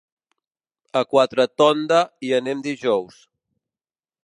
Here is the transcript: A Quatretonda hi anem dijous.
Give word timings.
A 1.01 1.03
Quatretonda 1.11 2.01
hi 2.29 2.33
anem 2.39 2.65
dijous. 2.69 3.23